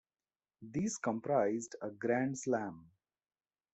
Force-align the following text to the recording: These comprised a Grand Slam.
These 0.63 0.97
comprised 0.97 1.75
a 1.79 1.91
Grand 1.91 2.35
Slam. 2.39 2.89